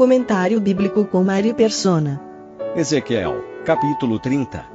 [0.00, 2.18] Comentário bíblico com Mário Persona.
[2.74, 4.66] Ezequiel, capítulo 30.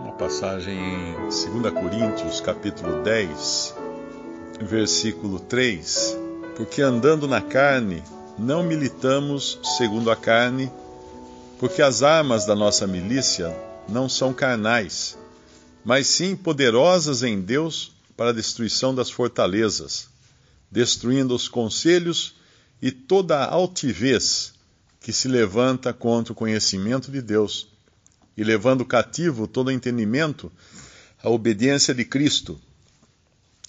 [0.00, 1.12] Uma passagem em
[1.60, 3.76] 2 Coríntios, capítulo 10,
[4.60, 6.18] versículo 3.
[6.56, 8.02] Porque andando na carne,
[8.36, 10.72] não militamos segundo a carne,
[11.60, 13.56] porque as armas da nossa milícia
[13.88, 15.16] não são carnais,
[15.84, 20.08] mas sim poderosas em Deus para a destruição das fortalezas,
[20.68, 22.37] destruindo os conselhos
[22.80, 24.54] e toda a altivez
[25.00, 27.68] que se levanta contra o conhecimento de Deus,
[28.36, 30.50] e levando cativo todo entendimento
[31.22, 32.60] à obediência de Cristo,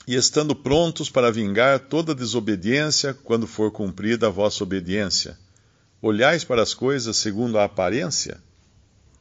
[0.08, 5.38] e estando prontos para vingar toda desobediência quando for cumprida a vossa obediência.
[6.02, 8.42] Olhais para as coisas segundo a aparência?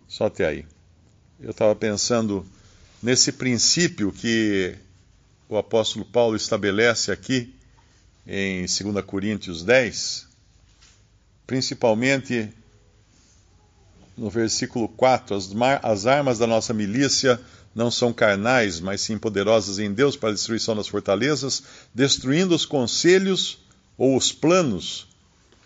[0.07, 0.67] Só até aí.
[1.41, 2.47] Eu estava pensando
[3.03, 4.75] nesse princípio que
[5.49, 7.55] o apóstolo Paulo estabelece aqui
[8.29, 10.27] em 2 Coríntios 10,
[11.47, 12.51] principalmente
[14.19, 15.51] no versículo 4: as,
[15.83, 17.41] as, armas da nossa milícia
[17.75, 21.63] não são carnais, mas sim poderosas em Deus para a destruição das fortalezas,
[21.95, 23.59] destruindo os conselhos
[23.97, 25.09] ou os planos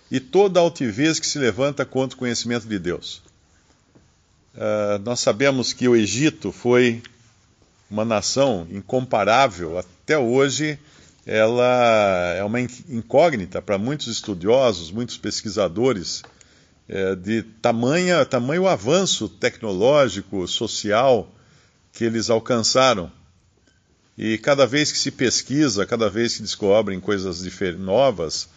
[0.08, 3.22] e toda altivez que se levanta contra o conhecimento de Deus.
[4.54, 7.02] Uh, nós sabemos que o Egito foi
[7.90, 10.78] uma nação incomparável, até hoje
[11.24, 16.22] ela é uma incógnita para muitos estudiosos, muitos pesquisadores,
[16.88, 21.32] é, de tamanha, tamanho avanço tecnológico, social
[21.92, 23.10] que eles alcançaram.
[24.18, 27.42] E cada vez que se pesquisa, cada vez que descobrem coisas
[27.78, 28.48] novas,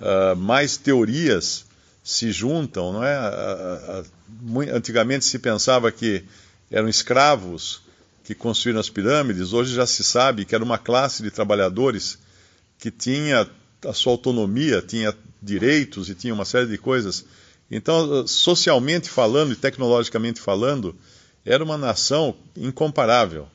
[0.00, 1.66] uh, mais teorias
[2.02, 3.16] se juntam, não é?
[3.16, 6.24] Uh, uh, antigamente se pensava que
[6.70, 7.83] eram escravos
[8.24, 12.18] que construíram as pirâmides, hoje já se sabe que era uma classe de trabalhadores
[12.78, 13.48] que tinha
[13.86, 17.24] a sua autonomia, tinha direitos e tinha uma série de coisas.
[17.70, 20.96] Então, socialmente falando e tecnologicamente falando,
[21.44, 23.46] era uma nação incomparável.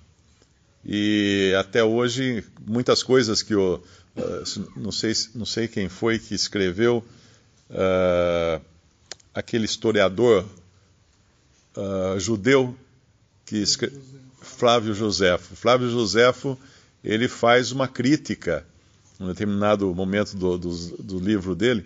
[0.86, 3.81] E até hoje, muitas coisas que o.
[4.16, 7.03] Uh, não, sei, não sei quem foi que escreveu,
[7.69, 8.62] uh,
[9.34, 10.46] aquele historiador
[11.75, 12.75] uh, judeu
[13.46, 14.19] que escreveu.
[14.50, 15.56] Flávio Josefo.
[15.56, 16.58] Flávio Josefo
[17.04, 18.66] ele faz uma crítica,
[19.20, 21.86] em um determinado momento do, do, do livro dele,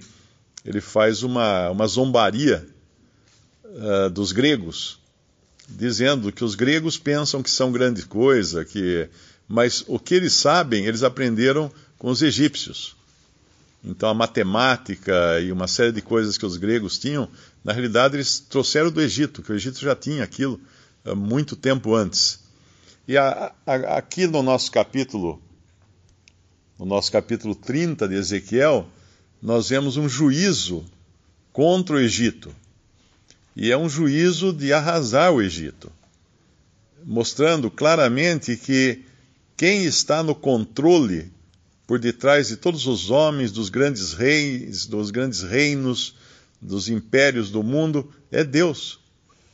[0.66, 2.66] ele faz uma, uma zombaria
[3.66, 5.00] uh, dos gregos,
[5.68, 9.09] dizendo que os gregos pensam que são grande coisa, que,
[9.47, 12.95] mas o que eles sabem, eles aprenderam com os egípcios.
[13.84, 17.28] Então a matemática e uma série de coisas que os gregos tinham,
[17.63, 20.59] na realidade eles trouxeram do Egito, que o Egito já tinha aquilo
[21.06, 22.42] uh, muito tempo antes.
[23.05, 25.41] E a, a, aqui no nosso capítulo,
[26.79, 28.87] no nosso capítulo 30 de Ezequiel,
[29.41, 30.85] nós vemos um juízo
[31.51, 32.55] contra o Egito.
[33.55, 35.91] E é um juízo de arrasar o Egito,
[37.03, 39.03] mostrando claramente que
[39.57, 41.29] quem está no controle
[41.85, 46.15] por detrás de todos os homens, dos grandes reis, dos grandes reinos,
[46.61, 48.99] dos impérios do mundo, é Deus.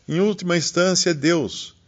[0.07, 1.78] Em última instância, é Deus.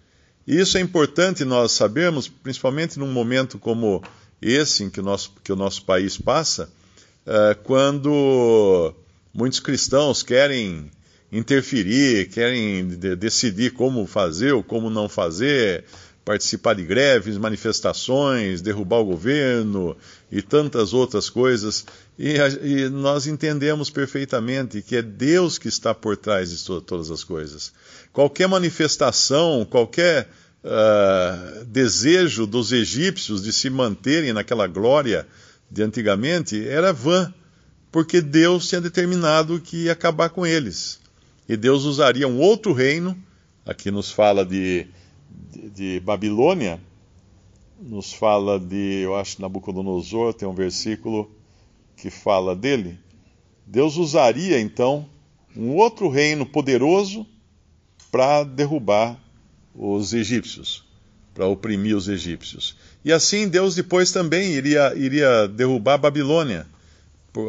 [0.52, 4.04] E isso é importante nós sabermos, principalmente num momento como
[4.42, 6.70] esse em que o nosso, que o nosso país passa,
[7.26, 8.94] uh, quando
[9.34, 10.92] muitos cristãos querem
[11.32, 15.86] interferir, querem de decidir como fazer ou como não fazer,
[16.26, 19.96] participar de greves, manifestações, derrubar o governo
[20.30, 21.86] e tantas outras coisas.
[22.20, 27.10] E, e, nós entendemos perfeitamente que é Deus que está por trás de to todas
[27.10, 27.72] as coisas.
[28.12, 30.28] Qualquer manifestação, qualquer
[30.64, 35.28] uh, desejo dos egípcios de se manterem naquela glória
[35.70, 37.34] de antigamente era vã,
[37.92, 41.00] porque Deus tinha determinado que ia acabar com eles.
[41.48, 43.18] E Deus usaria um outro reino,
[43.66, 44.88] aqui nos fala de,
[45.30, 46.80] de, de Babilônia,
[47.80, 51.32] nos fala de, eu acho, Nabucodonosor, tem um versículo
[51.98, 52.98] que fala dele.
[53.66, 55.10] Deus usaria então
[55.56, 57.26] um outro reino poderoso
[58.12, 59.20] para derrubar
[59.74, 60.84] os egípcios,
[61.34, 62.76] para oprimir os egípcios.
[63.04, 66.68] E assim Deus depois também iria, iria derrubar a Babilônia,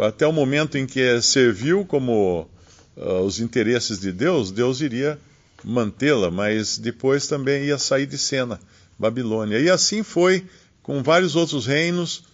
[0.07, 2.49] até o momento em que serviu como
[2.97, 5.19] uh, os interesses de Deus, Deus iria
[5.65, 8.61] mantê-la, mas depois também ia sair de cena,
[8.99, 9.59] Babilônia.
[9.59, 10.47] E assim foi
[10.83, 12.25] com vários outros reinos,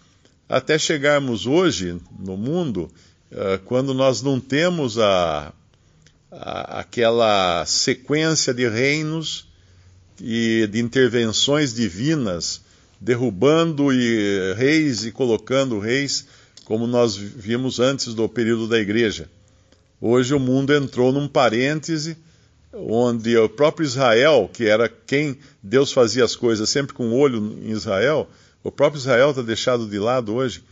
[0.49, 2.91] até chegarmos hoje no mundo,
[3.33, 5.53] uh, quando nós não temos a,
[6.31, 9.48] a, aquela sequência de reinos
[10.21, 12.61] e de intervenções divinas,
[13.01, 16.27] derrubando e, reis e colocando reis,
[16.65, 19.29] como nós vimos antes do período da igreja.
[20.01, 22.17] Hoje o mundo entrou num parêntese
[22.73, 27.39] onde o próprio Israel, que era quem Deus fazia as coisas sempre com o olho
[27.63, 28.29] em Israel,
[28.63, 30.63] o próprio Israel está deixado de lado hoje.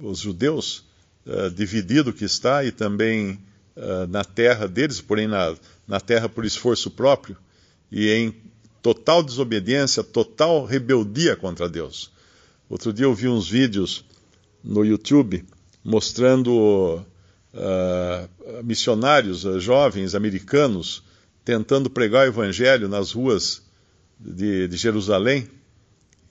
[0.00, 0.84] Os judeus,
[1.26, 3.38] uh, dividido que está, e também
[3.76, 5.54] uh, na terra deles, porém na,
[5.86, 7.36] na terra por esforço próprio,
[7.90, 8.34] e em
[8.86, 12.12] total desobediência, total rebeldia contra Deus.
[12.70, 14.04] Outro dia eu vi uns vídeos
[14.62, 15.44] no YouTube
[15.82, 17.04] mostrando
[17.52, 21.02] uh, missionários uh, jovens americanos
[21.44, 23.60] tentando pregar o evangelho nas ruas
[24.20, 25.48] de, de, Jerusalém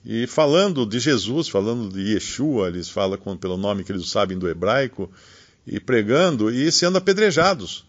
[0.02, 4.38] e falando de Jesus, falando de Yeshua, eles falam com, pelo nome que eles sabem
[4.38, 5.12] do hebraico,
[5.66, 7.84] e pregando e sendo apedrejados.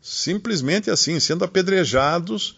[0.00, 2.56] Simplesmente assim, sendo apedrejados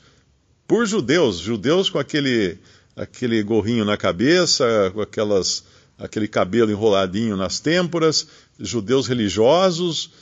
[0.70, 2.56] por judeus, judeus com aquele,
[2.94, 5.64] aquele gorrinho na cabeça, com aquelas,
[5.98, 10.12] aquele cabelo enroladinho nas têmporas, judeus religiosos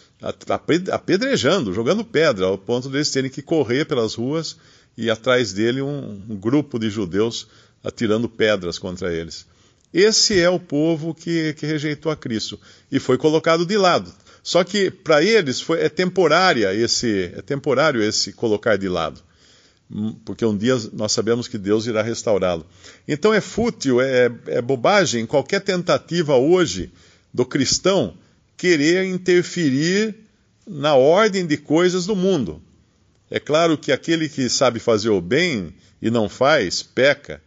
[0.90, 4.56] apedrejando, jogando pedra, ao ponto de eles terem que correr pelas ruas
[4.96, 7.46] e atrás dele um, um grupo de judeus
[7.84, 9.46] atirando pedras contra eles.
[9.92, 12.58] Esse é o povo que, que rejeitou a Cristo
[12.90, 14.10] e foi colocado de lado.
[14.42, 19.27] Só que para eles foi, é temporária esse é temporário esse colocar de lado,
[20.24, 22.66] porque um dia nós sabemos que Deus irá restaurá-lo.
[23.06, 26.92] Então é fútil, é, é bobagem qualquer tentativa hoje
[27.32, 28.14] do cristão
[28.56, 30.14] querer interferir
[30.66, 32.60] na ordem de coisas do mundo.
[33.30, 37.40] É claro que aquele que sabe fazer o bem e não faz, peca.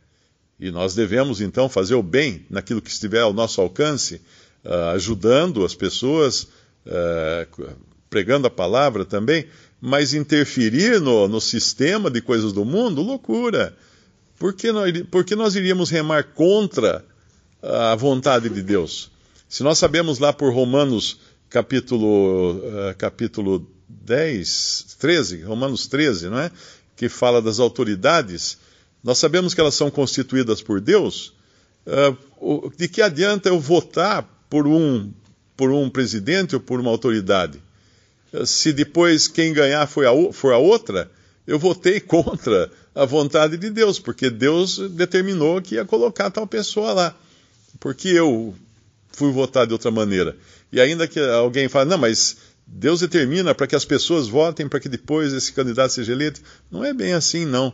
[0.59, 4.21] E nós devemos então fazer o bem naquilo que estiver ao nosso alcance,
[4.63, 6.43] uh, ajudando as pessoas,
[6.85, 7.75] uh,
[8.09, 9.47] pregando a palavra também,
[9.81, 13.75] mas interferir no, no, sistema de coisas do mundo, loucura.
[14.37, 17.03] Por que, nós, por que nós iríamos remar contra
[17.61, 19.09] a vontade de Deus?
[19.49, 21.19] Se nós sabemos lá por Romanos
[21.49, 26.51] capítulo, uh, capítulo 10, 13, Romanos 13, não é?
[26.95, 28.59] Que fala das autoridades,
[29.03, 31.33] nós sabemos que elas são constituídas por Deus.
[32.39, 35.11] Uh, de que adianta eu votar por um,
[35.57, 37.59] por um presidente ou por uma autoridade?
[38.45, 41.11] Se depois quem ganhar foi a, for a outra,
[41.45, 46.93] eu votei contra a vontade de Deus, porque Deus determinou que ia colocar tal pessoa
[46.93, 47.17] lá.
[47.79, 48.55] Porque eu
[49.11, 50.35] fui votar de outra maneira.
[50.71, 54.79] E ainda que alguém fale, não, mas Deus determina para que as pessoas votem para
[54.79, 56.41] que depois esse candidato seja eleito.
[56.69, 57.73] Não é bem assim, não.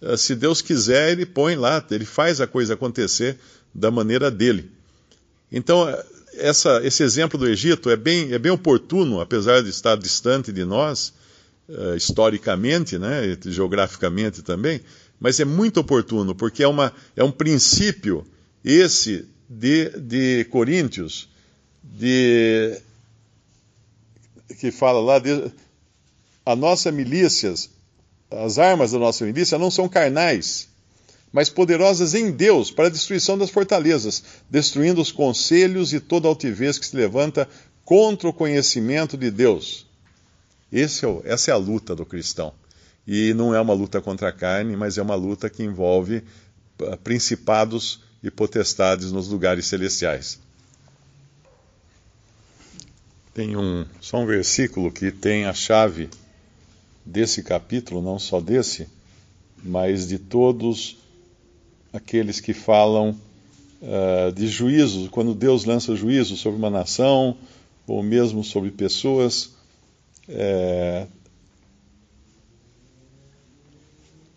[0.00, 3.38] Eh, se Deus quiser, ele põe lá, ele faz a coisa acontecer
[3.74, 4.70] da maneira dele.
[5.52, 6.04] Então, eh,
[6.38, 10.64] essa, esse exemplo do Egito é bem, é bem oportuno, apesar de estar distante de
[10.64, 11.12] nós,
[11.68, 14.80] uh, historicamente, né, geograficamente também,
[15.20, 18.26] mas é muito oportuno, porque é, uma, é um princípio,
[18.64, 21.28] esse de, de Coríntios,
[21.82, 22.80] de,
[24.60, 25.50] que fala lá, de,
[26.44, 27.70] a nossa milícias,
[28.30, 30.68] as armas da nossa milícia não são carnais,
[31.32, 36.78] mas poderosas em Deus para a destruição das fortalezas, destruindo os conselhos e toda altivez
[36.78, 37.48] que se levanta
[37.84, 39.86] contra o conhecimento de Deus.
[40.72, 42.52] É essa é a luta do cristão.
[43.06, 46.22] E não é uma luta contra a carne, mas é uma luta que envolve
[46.82, 50.38] ah, principados e potestades nos lugares celestiais.
[53.32, 56.10] Tem um, só um versículo que tem a chave
[57.04, 58.88] desse capítulo, não só desse,
[59.62, 60.98] mas de todos
[61.92, 63.18] aqueles que falam
[63.82, 67.36] uh, de juízo, quando Deus lança juízo sobre uma nação,
[67.86, 69.50] ou mesmo sobre pessoas.
[70.28, 71.06] É,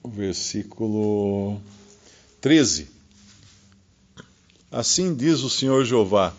[0.01, 1.61] o versículo
[2.39, 3.01] 13
[4.71, 6.33] Assim diz o Senhor Jeová: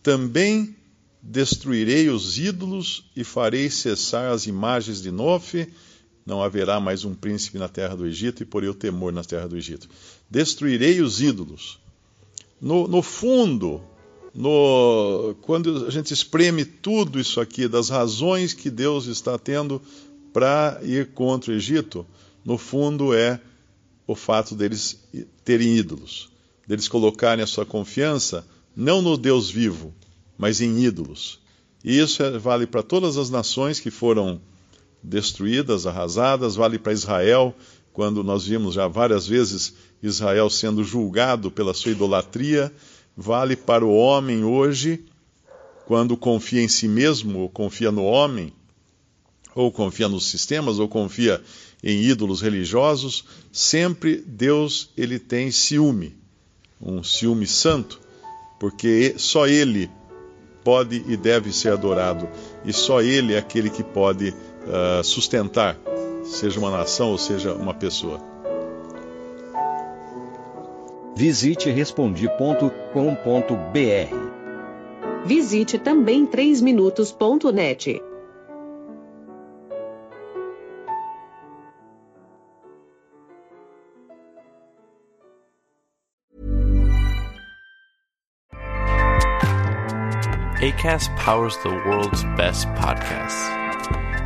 [0.00, 0.76] também
[1.20, 5.68] destruirei os ídolos e farei cessar as imagens de Nofe.
[6.24, 9.46] Não haverá mais um príncipe na terra do Egito e porei o temor na terra
[9.46, 9.88] do Egito.
[10.30, 11.78] Destruirei os ídolos.
[12.60, 13.82] No, no fundo,
[14.34, 19.82] no, quando a gente espreme tudo isso aqui, das razões que Deus está tendo
[20.32, 22.06] para ir contra o Egito,
[22.44, 23.40] no fundo é
[24.06, 24.98] o fato deles
[25.44, 26.34] terem ídolos
[26.66, 29.94] deles colocarem a sua confiança não no Deus vivo,
[30.36, 31.38] mas em ídolos.
[31.84, 34.40] E isso é, vale para todas as nações que foram
[35.04, 37.54] destruídas, arrasadas, vale para Israel,
[37.92, 42.72] quando nós vimos já várias vezes Israel sendo julgado pela sua idolatria,
[43.16, 45.04] vale para o homem hoje,
[45.86, 48.52] quando confia em si mesmo, ou confia no homem,
[49.54, 51.40] ou confia nos sistemas, ou confia
[51.82, 56.16] em ídolos religiosos, sempre Deus ele tem ciúme,
[56.80, 58.00] um ciúme santo,
[58.58, 59.90] porque só ele
[60.64, 62.26] pode e deve ser adorado,
[62.64, 64.34] e só ele é aquele que pode
[64.66, 65.76] uh, sustentar,
[66.24, 68.20] seja uma nação ou seja uma pessoa.
[71.16, 72.64] Visite respondi.com.br.
[75.24, 78.02] Visite também 3minutos.net.
[90.60, 93.63] ACAST powers the world's best podcasts.